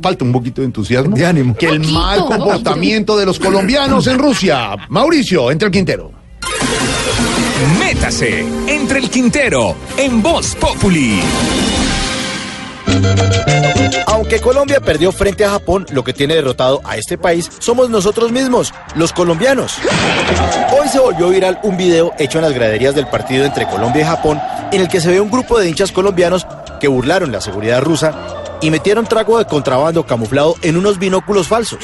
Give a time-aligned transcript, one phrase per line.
[0.00, 1.16] falta un poquito de entusiasmo.
[1.16, 1.54] De ánimo.
[1.56, 1.98] Que el Poquito.
[1.98, 4.76] mal comportamiento de los colombianos en Rusia.
[4.88, 6.12] Mauricio, entre el Quintero.
[7.78, 11.20] Métase entre el Quintero en Voz Populi.
[14.06, 18.30] Aunque Colombia perdió frente a Japón, lo que tiene derrotado a este país somos nosotros
[18.30, 19.78] mismos, los colombianos.
[20.78, 24.04] Hoy se volvió viral un video hecho en las graderías del partido entre Colombia y
[24.04, 24.40] Japón,
[24.70, 26.46] en el que se ve un grupo de hinchas colombianos
[26.80, 28.33] que burlaron la seguridad rusa
[28.64, 31.80] y metieron trago de contrabando camuflado en unos binóculos falsos.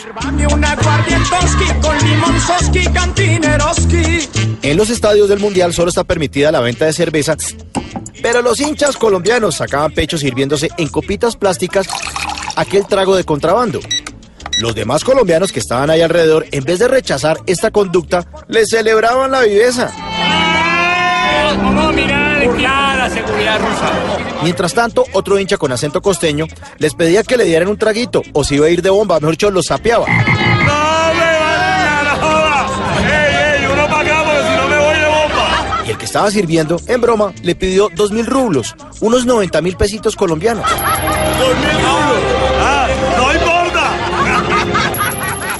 [4.62, 7.36] En los estadios del Mundial solo está permitida la venta de cerveza,
[8.22, 11.86] pero los hinchas colombianos sacaban pecho sirviéndose en copitas plásticas
[12.56, 13.80] aquel trago de contrabando.
[14.58, 19.30] Los demás colombianos que estaban ahí alrededor, en vez de rechazar esta conducta, les celebraban
[19.30, 19.92] la viveza.
[21.62, 22.29] ¿Cómo mirar
[23.58, 23.90] rusa?
[24.42, 26.46] Mientras tanto, otro hincha con acento costeño
[26.78, 29.32] les pedía que le dieran un traguito o si iba a ir de bomba, mejor
[29.32, 30.06] dicho, los sapeaba.
[30.06, 32.66] ¡No me van a joda!
[33.06, 33.66] ¡Ey, ey!
[33.72, 35.84] Uno para acá porque si no me voy de bomba.
[35.86, 39.76] Y el que estaba sirviendo, en broma, le pidió dos mil rublos, unos 90 mil
[39.76, 40.64] pesitos colombianos.
[40.70, 42.22] ¡Dos mil euros!
[42.62, 42.88] ¡Ah!
[43.18, 43.60] ¡No importa!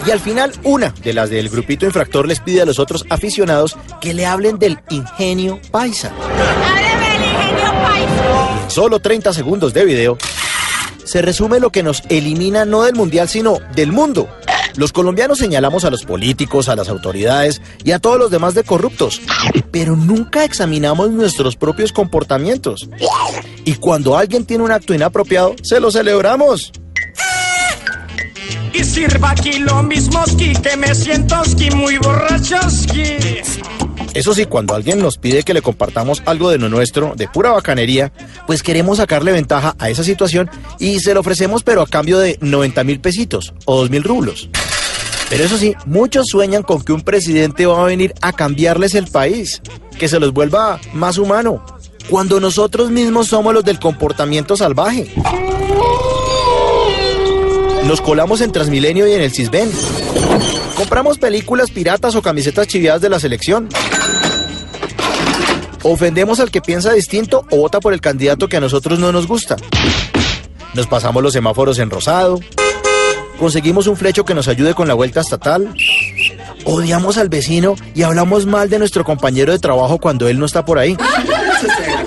[0.07, 3.77] Y al final, una de las del grupito infractor les pide a los otros aficionados
[4.01, 6.11] que le hablen del ingenio paisa.
[6.11, 7.60] Háblame del ingenio
[8.01, 10.19] En solo 30 segundos de video,
[11.05, 14.29] se resume lo que nos elimina no del mundial, sino del mundo.
[14.77, 18.63] Los colombianos señalamos a los políticos, a las autoridades y a todos los demás de
[18.63, 19.21] corruptos,
[19.71, 22.89] pero nunca examinamos nuestros propios comportamientos.
[23.65, 26.73] Y cuando alguien tiene un acto inapropiado, se lo celebramos.
[28.73, 31.43] Y sirva aquí lo mismoski, que me siento
[31.75, 31.99] muy.
[34.15, 37.53] Eso sí, cuando alguien nos pide que le compartamos algo de lo nuestro, de pura
[37.53, 38.13] bacanería,
[38.47, 42.37] pues queremos sacarle ventaja a esa situación y se lo ofrecemos pero a cambio de
[42.41, 44.49] 90 mil pesitos o 2 mil rublos.
[45.29, 49.07] Pero eso sí, muchos sueñan con que un presidente va a venir a cambiarles el
[49.07, 49.63] país,
[49.97, 51.65] que se los vuelva más humano,
[52.09, 55.15] cuando nosotros mismos somos los del comportamiento salvaje.
[57.85, 59.71] Nos colamos en Transmilenio y en el Cisben.
[60.77, 63.69] Compramos películas piratas o camisetas chiviadas de la selección.
[65.83, 69.27] Ofendemos al que piensa distinto o vota por el candidato que a nosotros no nos
[69.27, 69.57] gusta.
[70.75, 72.39] Nos pasamos los semáforos en rosado.
[73.39, 75.75] Conseguimos un flecho que nos ayude con la vuelta estatal.
[76.65, 80.65] Odiamos al vecino y hablamos mal de nuestro compañero de trabajo cuando él no está
[80.65, 80.97] por ahí.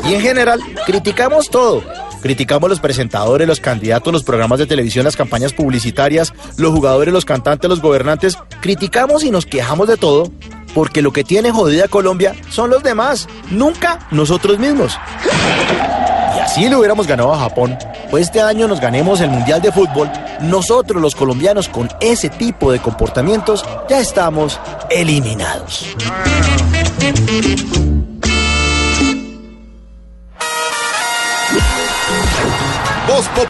[0.07, 1.83] Y en general, criticamos todo.
[2.23, 7.25] Criticamos los presentadores, los candidatos, los programas de televisión, las campañas publicitarias, los jugadores, los
[7.25, 8.37] cantantes, los gobernantes.
[8.61, 10.31] Criticamos y nos quejamos de todo
[10.73, 14.97] porque lo que tiene jodida Colombia son los demás, nunca nosotros mismos.
[16.37, 17.77] Y así le hubiéramos ganado a Japón,
[18.09, 22.71] pues este año nos ganemos el Mundial de Fútbol, nosotros los colombianos con ese tipo
[22.71, 25.93] de comportamientos ya estamos eliminados.
[33.23, 33.47] Voz Populi.